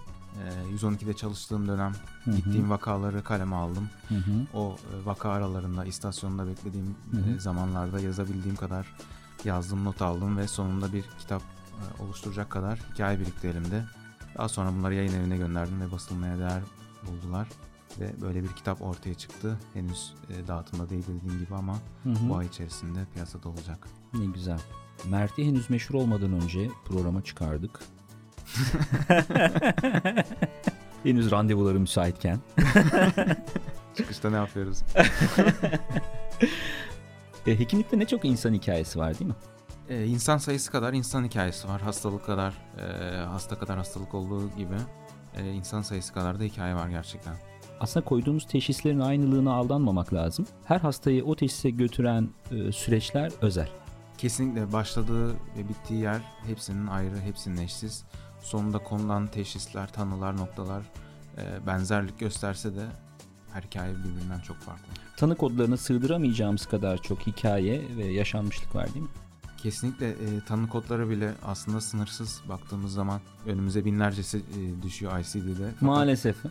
[0.71, 2.35] Ee, 112'de çalıştığım dönem Hı hı.
[2.35, 3.89] gittiğim vakaları kaleme aldım.
[4.09, 4.57] Hı hı.
[4.57, 7.35] O e, vaka aralarında, istasyonda beklediğim Hı hı.
[7.35, 8.87] e, zamanlarda yazabildiğim kadar
[9.45, 13.83] yazdım, not aldım ve sonunda bir kitap e, oluşturacak kadar hikaye birikti elimde.
[14.37, 16.61] Daha sonra bunları yayın evine gönderdim ve basılmaya değer
[17.07, 17.47] buldular.
[17.99, 19.59] Ve böyle bir kitap ortaya çıktı.
[19.73, 21.73] Henüz e, dağıtımda değil dediğim gibi ama
[22.03, 22.29] Hı hı.
[22.29, 23.87] bu ay içerisinde piyasada olacak.
[24.13, 24.59] Ne güzel.
[25.05, 27.79] Mert'i henüz meşhur olmadan önce programa çıkardık.
[31.03, 32.39] henüz randevuları müsaitken.
[33.97, 34.83] Çıkışta ne yapıyoruz?
[37.47, 39.35] E, hekimlikte ne çok insan hikayesi var değil mi?
[39.89, 41.81] E, insan sayısı kadar insan hikayesi var.
[41.81, 44.75] Hastalık kadar, e, hasta kadar hastalık olduğu gibi
[45.37, 47.35] e, insan sayısı kadar da hikaye var gerçekten.
[47.79, 50.47] aslında koyduğumuz teşhislerin aynılığına aldanmamak lazım.
[50.65, 53.69] Her hastayı o teşhise götüren e, süreçler özel.
[54.17, 58.03] Kesinlikle başladığı ve bittiği yer hepsinin ayrı, hepsinin eşsiz.
[58.41, 60.83] Sonunda konulan teşhisler, tanılar, noktalar
[61.37, 62.85] e, benzerlik gösterse de
[63.57, 64.83] her hikaye birbirinden çok farklı.
[65.17, 69.09] Tanı kodlarına sığdıramayacağımız kadar çok hikaye ve yaşanmışlık var değil mi?
[69.57, 70.15] Kesinlikle e,
[70.47, 75.63] tanı kodları bile aslında sınırsız baktığımız zaman önümüze binlercesi e, düşüyor ICD'de.
[75.65, 76.35] Fakat, Maalesef.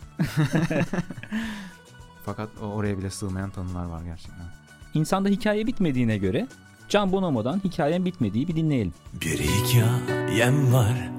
[2.24, 4.46] fakat o- oraya bile sığmayan tanılar var gerçekten.
[4.94, 6.46] İnsanda hikaye bitmediğine göre
[6.88, 8.94] Can Bonomo'dan hikayen bitmediği bir dinleyelim.
[9.20, 11.10] Bir hikayem var,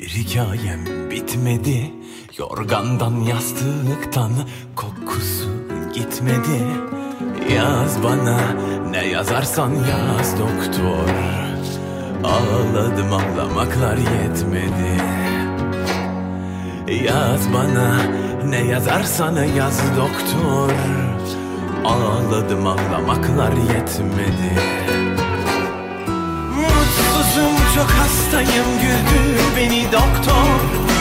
[0.00, 1.92] bir hikayem bitmedi.
[2.38, 4.32] Yorgandan yastıktan
[4.76, 5.48] kokusu
[5.94, 6.60] gitmedi.
[7.54, 8.38] Yaz bana
[8.90, 11.08] ne yazarsan yaz doktor.
[12.24, 15.02] Ağladım ağlamaklar yetmedi.
[17.04, 17.96] Yaz bana
[18.48, 20.70] ne yazarsan yaz doktor.
[21.84, 24.52] Ağladım ağlamaklar yetmedi.
[26.56, 30.95] Mutsuzum çok hastayım güldür beni doktor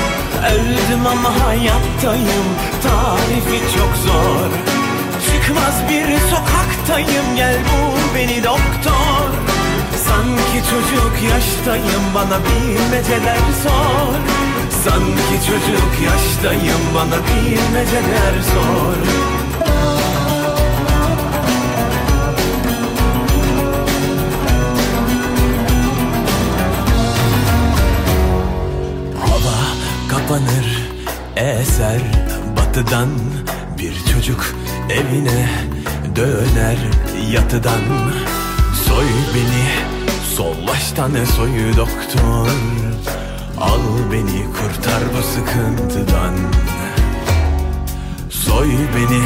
[0.54, 2.48] Öldüm ama hayattayım.
[2.84, 4.50] Tarifi çok zor.
[5.26, 7.36] Çıkmaz bir sokaktayım.
[7.36, 9.30] Gel bul beni doktor.
[10.08, 12.04] Sanki çocuk yaştayım.
[12.16, 14.16] Bana bilmeceler sor.
[14.84, 16.82] Sanki çocuk yaştayım.
[16.96, 19.35] Bana bilmeceler sor
[30.26, 30.90] kapanır
[31.36, 32.02] eser.
[32.58, 33.10] Batıdan
[33.78, 34.46] Bir çocuk
[34.90, 35.50] evine
[36.16, 36.78] döner
[37.32, 37.82] yatıdan.
[38.86, 39.06] Soy
[39.36, 39.66] beni
[40.36, 42.50] Sol başta ne soyu doktor.
[43.62, 43.80] Al
[44.12, 46.36] beni kurtar bu sıkıntıdan.
[48.30, 49.22] Soy beni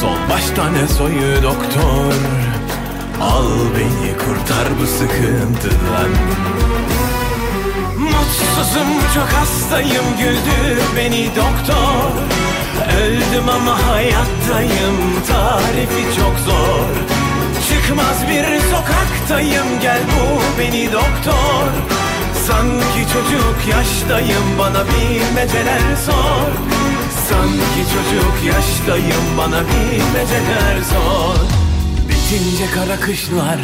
[0.00, 2.14] Sol başta ne soyu doktor.
[3.20, 6.10] Al beni kurtar bu sıkıntıdan
[7.98, 12.10] Mutsuzum çok hastayım güldür beni doktor.
[13.00, 14.96] Öldüm ama hayattayım
[15.28, 16.88] tarifi çok zor.
[17.68, 21.66] Çıkmaz bir sokaktayım gel bu beni doktor.
[22.46, 26.50] Sanki çocuk yaştayım bana bilmeceler sor.
[27.28, 31.36] Sanki çocuk yaştayım bana bilmeceler sor.
[32.08, 33.58] Bitince kara kışlar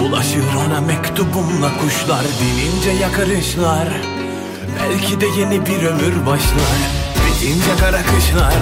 [0.00, 3.88] Ulaşır ona mektubumla kuşlar Dinince yakarışlar.
[4.80, 6.78] Belki de yeni bir ömür başlar
[7.26, 8.54] Bitince kara kışlar.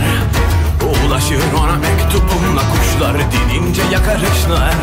[0.82, 4.74] Ulaşır ona mektubumla kuşlar Dinince yakarışlar.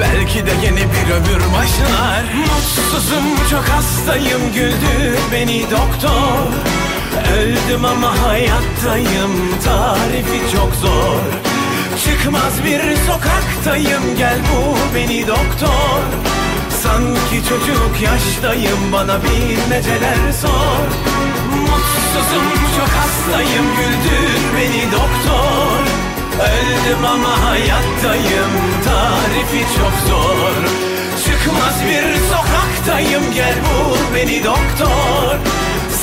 [0.00, 2.24] Belki de yeni bir ömür başlar.
[2.34, 6.48] Mutsuzum çok hastayım güldür beni doktor.
[7.38, 9.32] Öldüm ama hayattayım
[9.64, 11.53] tarifi çok zor
[11.98, 16.00] Çıkmaz bir sokaktayım gel bu beni doktor.
[16.82, 20.86] Sanki çocuk yaştayım bana bilmeceler sor.
[21.60, 25.80] Mutsuzum çok hastayım güldür beni doktor.
[26.40, 28.52] Öldüm ama hayattayım
[28.84, 30.54] tarifi çok zor.
[31.24, 35.38] Çıkmaz bir sokaktayım gel bul beni doktor.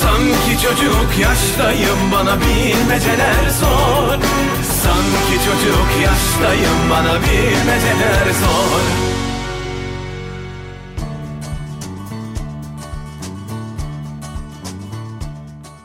[0.01, 4.19] Sanki çocuk yaştayım bana bilmeceler sor
[5.01, 8.81] Sanki çocuk yaştayım bana bilmeceler sor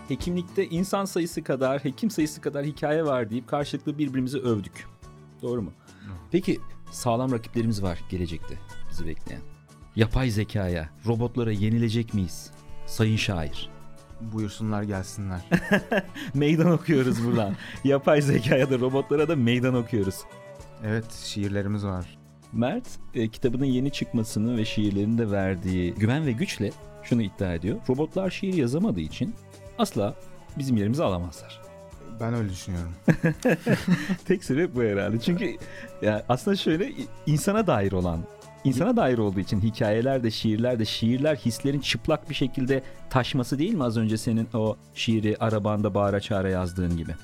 [0.08, 4.86] Hekimlikte insan sayısı kadar, hekim sayısı kadar hikaye var deyip karşılıklı birbirimizi övdük.
[5.42, 5.72] Doğru mu?
[6.32, 6.60] Peki
[6.90, 8.54] sağlam rakiplerimiz var gelecekte
[8.90, 9.42] bizi bekleyen.
[9.96, 12.50] Yapay zekaya, robotlara yenilecek miyiz?
[12.86, 13.75] Sayın şair.
[14.20, 15.40] Buyursunlar gelsinler.
[16.34, 17.54] Meydan okuyoruz buradan.
[17.84, 20.14] Yapay zekaya da robotlara da meydan okuyoruz.
[20.84, 22.18] evet şiirlerimiz var.
[22.52, 27.76] Mert e, kitabının yeni çıkmasını ve şiirlerini de verdiği güven ve güçle şunu iddia ediyor.
[27.88, 29.34] Robotlar şiir yazamadığı için
[29.78, 30.14] asla
[30.58, 31.62] bizim yerimizi alamazlar.
[32.20, 32.92] Ben öyle düşünüyorum.
[34.24, 35.20] Tek sebep bu herhalde.
[35.20, 35.56] Çünkü
[36.02, 36.92] ya aslında şöyle
[37.26, 38.20] insana dair olan,
[38.66, 43.74] insana dair olduğu için hikayeler de şiirler de şiirler hislerin çıplak bir şekilde taşması değil
[43.74, 47.14] mi az önce senin o şiiri arabanda bağıra çağıra yazdığın gibi?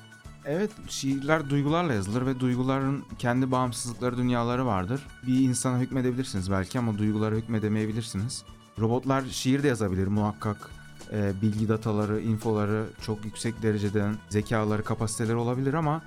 [0.45, 5.01] Evet şiirler duygularla yazılır ve duyguların kendi bağımsızlıkları dünyaları vardır.
[5.27, 8.43] Bir insana hükmedebilirsiniz belki ama duygulara hükmedemeyebilirsiniz.
[8.79, 10.69] Robotlar şiir de yazabilir muhakkak.
[11.11, 16.01] Ee, bilgi dataları, infoları çok yüksek derecede zekaları, kapasiteleri olabilir ama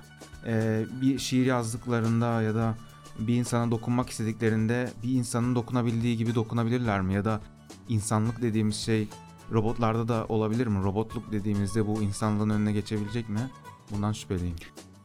[0.45, 2.75] e, bir şiir yazdıklarında ya da
[3.19, 7.13] bir insana dokunmak istediklerinde bir insanın dokunabildiği gibi dokunabilirler mi?
[7.13, 7.41] Ya da
[7.89, 9.07] insanlık dediğimiz şey
[9.51, 10.83] robotlarda da olabilir mi?
[10.83, 13.51] Robotluk dediğimizde bu insanlığın önüne geçebilecek mi?
[13.91, 14.55] Bundan şüpheliyim.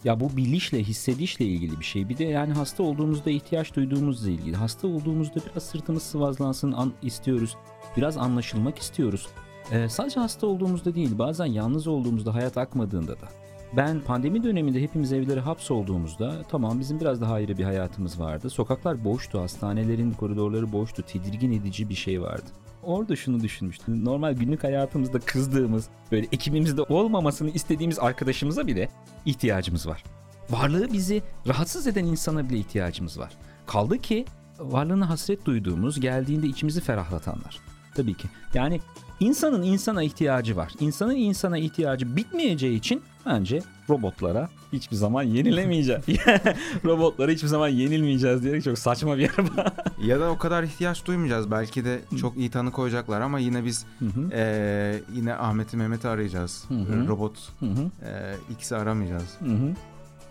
[0.05, 2.09] Ya bu bilişle, hissedişle ilgili bir şey.
[2.09, 4.57] Bir de yani hasta olduğumuzda ihtiyaç duyduğumuzla ilgili.
[4.57, 7.57] Hasta olduğumuzda biraz sırtımız sıvazlansın an istiyoruz.
[7.97, 9.29] Biraz anlaşılmak istiyoruz.
[9.71, 13.29] Ee, sadece hasta olduğumuzda değil, bazen yalnız olduğumuzda, hayat akmadığında da.
[13.77, 18.51] Ben pandemi döneminde hepimiz evlere hapsolduğumuzda tamam bizim biraz daha ayrı bir hayatımız vardı.
[18.51, 22.45] Sokaklar boştu, hastanelerin koridorları boştu, tedirgin edici bir şey vardı.
[22.83, 24.05] Orada şunu düşünmüştüm.
[24.05, 28.89] Normal günlük hayatımızda kızdığımız, böyle ekibimizde olmamasını istediğimiz arkadaşımıza bile
[29.27, 30.05] ihtiyacımız var.
[30.51, 33.33] Varlığı bizi rahatsız eden insana bile ihtiyacımız var.
[33.67, 34.25] Kaldı ki
[34.59, 37.59] varlığına hasret duyduğumuz, geldiğinde içimizi ferahlatanlar.
[37.95, 38.29] Tabii ki.
[38.55, 38.81] Yani
[39.27, 40.73] insanın insana ihtiyacı var.
[40.81, 46.05] İnsanın insana ihtiyacı bitmeyeceği için bence robotlara hiçbir zaman yenilemeyeceğiz.
[46.85, 49.73] robotlara hiçbir zaman yenilmeyeceğiz diyerek çok saçma bir var.
[50.05, 51.51] Ya da o kadar ihtiyaç duymayacağız.
[51.51, 53.87] Belki de çok iyi tanı koyacaklar ama yine biz
[54.33, 56.65] eee, yine Ahmet'i Mehmet'i arayacağız.
[56.69, 57.09] hı.
[57.09, 57.91] Robot Hı hı.
[58.03, 59.37] eee, X'i aramayacağız.
[59.39, 59.73] Hı hı.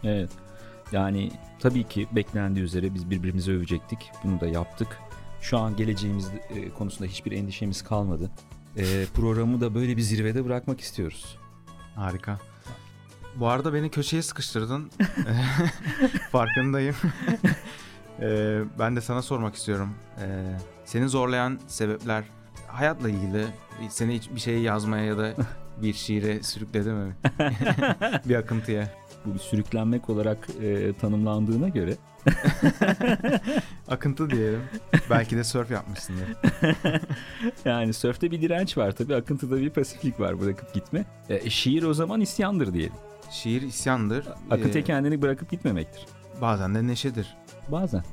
[0.03, 0.29] Evet.
[0.91, 3.99] Yani tabii ki beklendiği üzere biz birbirimizi övecektik.
[4.23, 4.87] Bunu da yaptık.
[5.41, 8.29] Şu an geleceğimiz e, konusunda hiçbir endişemiz kalmadı.
[8.77, 11.37] E, programı da böyle bir zirvede bırakmak istiyoruz.
[11.95, 12.39] Harika.
[13.35, 14.91] Bu arada beni köşeye sıkıştırdın.
[16.31, 16.95] Farkındayım.
[18.21, 19.89] Eee, ben de sana sormak istiyorum.
[20.17, 22.23] Eee, seni zorlayan sebepler
[22.67, 23.45] hayatla ilgili
[23.89, 25.33] seni bir şey yazmaya ya da
[25.81, 27.15] bir şiire sürükledi mi?
[28.25, 28.89] bir akıntıya.
[29.25, 31.97] Bu bir sürüklenmek olarak e, tanımlandığına göre
[33.87, 34.61] Akıntı diyelim.
[35.09, 36.27] Belki de surf yapmışsındır.
[37.65, 41.05] yani sörfte bir direnç var tabii akıntıda bir pasiflik var bırakıp gitme.
[41.29, 42.93] E, şiir o zaman isyandır diyelim.
[43.31, 44.25] Şiir isyandır.
[44.51, 46.05] Akıntı Eee, kendini bırakıp gitmemektir.
[46.41, 47.37] bazen de neşedir.
[47.71, 48.03] Bazen.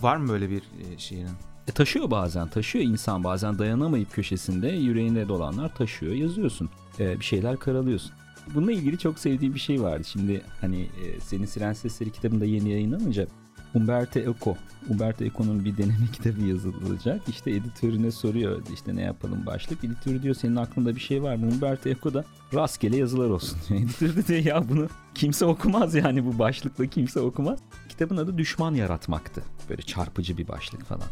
[0.00, 1.28] Var mı böyle bir e, şiirin?
[1.68, 6.70] E, taşıyor bazen, taşıyor insan bazen dayanamayıp köşesinde yüreğinde dolanlar taşıyor, yazıyorsun.
[7.00, 8.12] E, bir şeyler karalıyorsun.
[8.54, 10.04] Bununla ilgili çok sevdiğim bir şey vardı.
[10.04, 13.26] Şimdi hani e, senin Siren Sesleri kitabında yeni yayınlanınca
[13.74, 14.56] Umberto Eco,
[14.88, 17.28] Umberto Eco'nun bir deneme kitabı yazılacak.
[17.28, 19.84] İşte editörüne soruyor işte ne yapalım başlık.
[19.84, 21.46] Editörü diyor senin aklında bir şey var mı?
[21.46, 23.58] Umberto Eco da rastgele yazılar olsun.
[23.70, 27.58] Editör de diyor ya bunu kimse okumaz yani bu başlıkla kimse okumaz.
[27.88, 29.42] Kitabın adı Düşman Yaratmaktı.
[29.70, 31.08] Böyle çarpıcı bir başlık falan.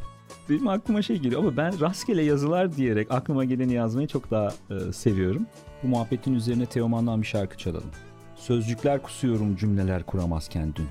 [0.50, 4.92] Benim aklıma şey geliyor ama ben rastgele yazılar diyerek aklıma geleni yazmayı çok daha e,
[4.92, 5.46] seviyorum.
[5.82, 7.90] Bu muhabbetin üzerine Teoman'dan bir şarkı çalalım.
[8.36, 10.88] Sözcükler kusuyorum cümleler kuramazken dün.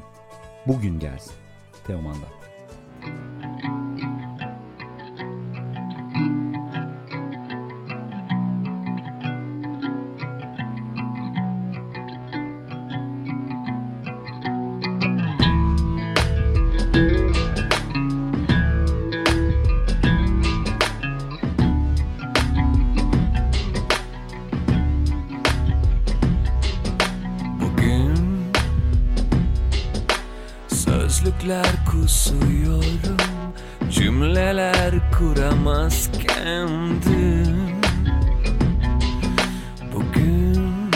[0.68, 1.45] Bugün gelsin.
[1.88, 2.30] Teoman'dan.
[3.02, 4.15] Bugün
[35.66, 36.70] kuramazken
[37.06, 37.56] dün
[39.94, 40.92] Bugün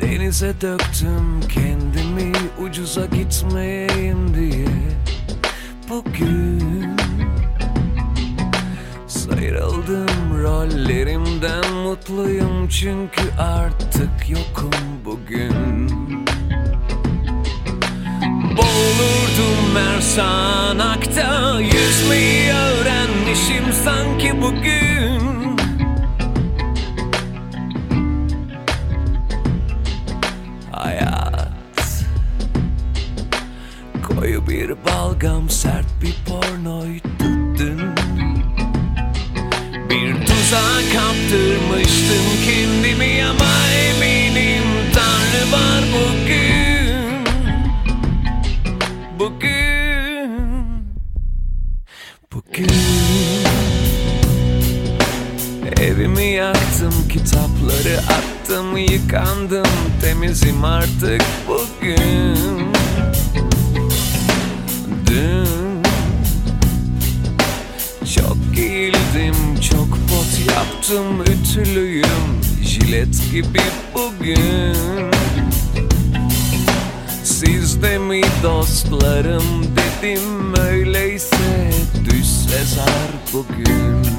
[0.00, 2.32] Denize döktüm kendimi
[2.64, 4.68] ucuza gitmeyeyim diye.
[5.88, 6.96] Bugün
[9.06, 14.70] Sıyrıldım rollerimden mutluyum çünkü artık yokum
[15.04, 16.11] bugün
[19.02, 25.31] Boğulurdum Mersanak'ta Yüzmeyi öğrenmişim sanki bugün
[60.22, 62.72] temizim artık bugün.
[65.06, 65.82] Dün
[68.16, 73.62] çok giyildim, çok pot yaptım Ütülüyüm, jilet gibi
[73.94, 75.10] bugün.
[77.24, 81.72] Siz de mi dostlarım dedim Öyleyse
[82.04, 84.02] düz sezar bugün.
[84.02, 84.11] Bir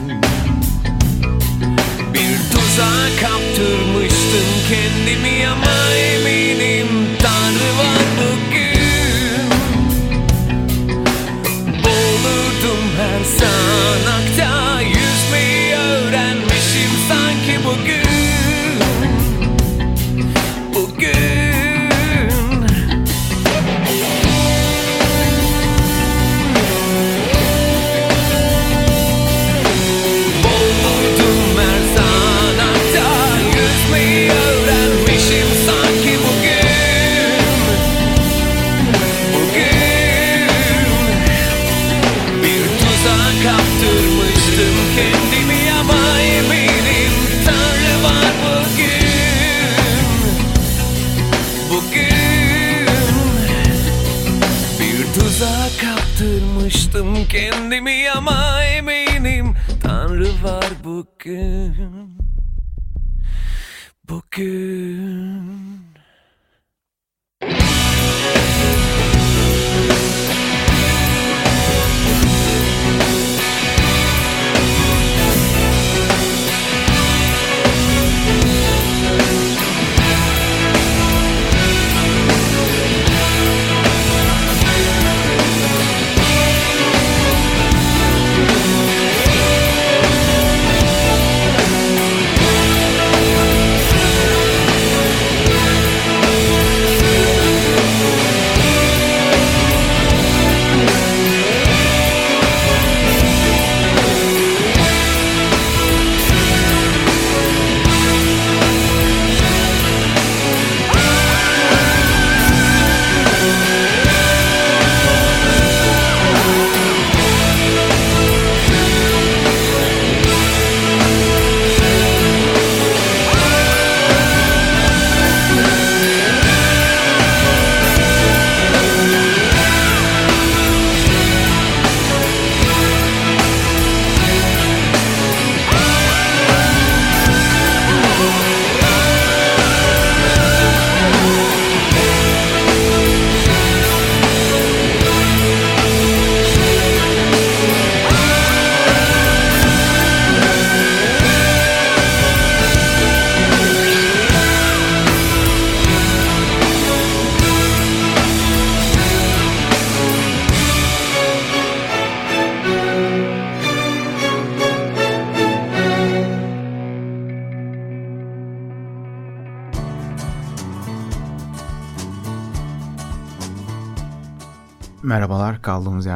[2.73, 6.22] tuzağa kaptırmıştım kendimi Ama eminim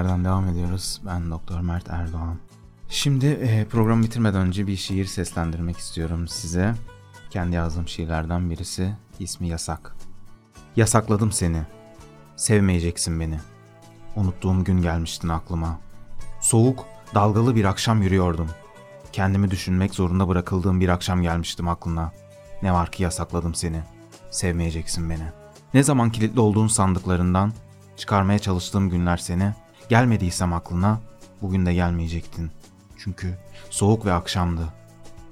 [0.07, 1.01] yerden devam ediyoruz.
[1.05, 2.35] Ben Doktor Mert Erdoğan.
[2.89, 6.75] Şimdi e, programı bitirmeden önce bir şiir seslendirmek istiyorum size.
[7.29, 9.95] Kendi yazdığım şiirlerden birisi, ismi Yasak.
[10.75, 11.61] Yasakladım seni,
[12.35, 13.39] sevmeyeceksin beni.
[14.15, 15.79] Unuttuğum gün gelmiştin aklıma.
[16.41, 16.85] Soğuk,
[17.15, 18.49] dalgalı bir akşam yürüyordum.
[19.11, 22.11] Kendimi düşünmek zorunda bırakıldığım bir akşam gelmiştim aklına.
[22.61, 23.81] Ne var ki yasakladım seni,
[24.31, 25.27] sevmeyeceksin beni.
[25.73, 27.53] Ne zaman kilitli olduğun sandıklarından,
[27.97, 29.53] çıkarmaya çalıştığım günler seni,
[29.89, 31.01] gelmediysem aklına,
[31.41, 32.51] bugün de gelmeyecektin.
[32.97, 33.37] Çünkü
[33.69, 34.73] soğuk ve akşamdı.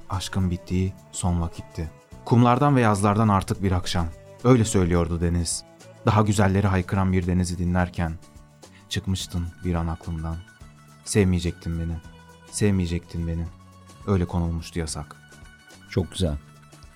[0.10, 1.91] Aşkın bittiği son vakitti.
[2.26, 4.08] Kumlardan ve yazlardan artık bir akşam.
[4.43, 5.64] Öyle söylüyordu deniz.
[6.06, 8.14] Daha güzelleri haykıran bir denizi dinlerken.
[8.89, 10.36] Çıkmıştın bir an aklımdan.
[11.06, 11.97] Sevmeyecektin beni.
[12.51, 13.45] Sevmeyecektin beni.
[14.08, 15.16] Öyle konulmuştu yasak.
[15.89, 16.38] Çok güzel.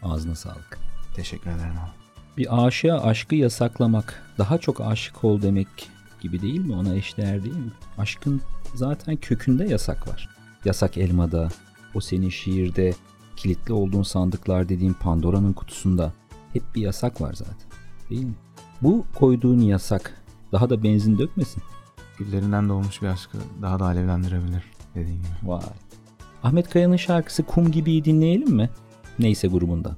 [0.03, 0.79] Ağzına sağlık.
[1.15, 1.99] Teşekkür ederim abi.
[2.37, 5.89] Bir aşığa aşkı yasaklamak daha çok aşık ol demek
[6.21, 6.75] gibi değil mi?
[6.75, 7.71] Ona eşdeğer değil mi?
[7.97, 8.41] Aşkın
[8.75, 10.29] zaten kökünde yasak var.
[10.65, 11.49] Yasak elmada,
[11.93, 12.93] o senin şiirde,
[13.35, 16.13] kilitli olduğun sandıklar dediğin Pandora'nın kutusunda
[16.53, 17.69] hep bir yasak var zaten.
[18.09, 18.33] Değil mi?
[18.81, 21.63] Bu koyduğun yasak daha da benzin dökmesin.
[22.17, 24.63] Güllerinden doğmuş bir aşkı daha da alevlendirebilir
[24.95, 25.27] dediğin gibi.
[25.43, 25.61] Vay.
[26.43, 28.69] Ahmet Kaya'nın şarkısı Kum Gibi'yi dinleyelim mi?
[29.19, 29.97] Neyse grubundan.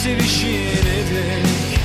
[0.00, 1.78] Durmadan sevişirdik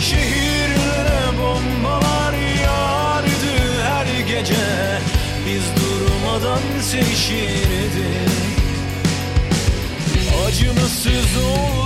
[0.00, 4.54] Şehirlere bombalar yağardı her gece.
[5.46, 8.32] Biz durmadan sevişirdik
[10.46, 11.81] Acımasız olma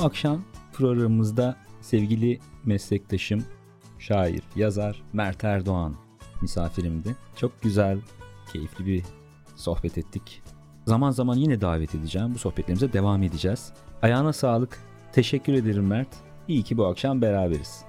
[0.00, 3.44] Bu akşam programımızda sevgili meslektaşım,
[3.98, 5.94] şair, yazar Mert Erdoğan
[6.42, 7.16] misafirimdi.
[7.36, 7.98] Çok güzel,
[8.52, 9.04] keyifli bir
[9.56, 10.42] sohbet ettik.
[10.86, 12.34] Zaman zaman yine davet edeceğim.
[12.34, 13.72] Bu sohbetlerimize devam edeceğiz.
[14.02, 14.78] Ayağına sağlık.
[15.12, 16.08] Teşekkür ederim Mert.
[16.48, 17.84] İyi ki bu akşam beraberiz.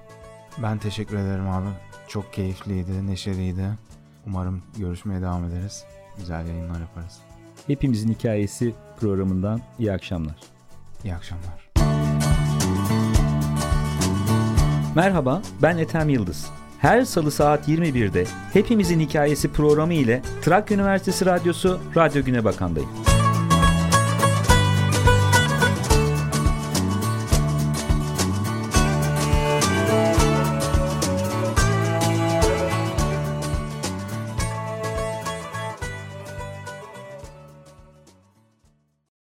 [0.62, 1.68] Ben teşekkür ederim abi.
[2.08, 3.68] Çok keyifliydi, neşeliydi.
[4.26, 5.84] Umarım görüşmeye devam ederiz.
[6.18, 7.18] Güzel yayınlar yaparız.
[7.66, 10.36] Hepimizin hikayesi programından iyi akşamlar.
[11.04, 11.61] İyi akşamlar.
[14.94, 16.50] Merhaba, ben Ethem Yıldız.
[16.78, 22.88] Her salı saat 21'de Hepimizin Hikayesi programı ile Trakya Üniversitesi Radyosu Radyo Güne Bakan'dayım.